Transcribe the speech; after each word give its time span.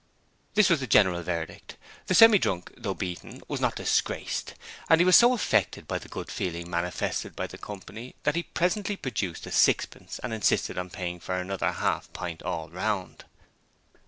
This 0.55 0.67
was 0.67 0.79
the 0.79 0.87
general 0.87 1.21
verdict. 1.21 1.77
The 2.07 2.15
Semi 2.15 2.39
drunk, 2.39 2.73
though 2.75 2.95
beaten, 2.95 3.43
was 3.47 3.61
not 3.61 3.75
disgraced: 3.75 4.55
and 4.89 4.99
he 4.99 5.05
was 5.05 5.15
so 5.15 5.31
affected 5.33 5.87
by 5.87 5.99
the 5.99 6.09
good 6.09 6.31
feeling 6.31 6.71
manifested 6.71 7.35
by 7.35 7.45
the 7.45 7.59
company 7.59 8.15
that 8.23 8.35
he 8.35 8.41
presently 8.41 8.95
produced 8.95 9.45
a 9.45 9.51
sixpence 9.51 10.17
and 10.23 10.33
insisted 10.33 10.79
on 10.79 10.89
paying 10.89 11.19
for 11.19 11.35
another 11.35 11.71
half 11.73 12.11
pint 12.13 12.41
all 12.41 12.67
round. 12.71 13.25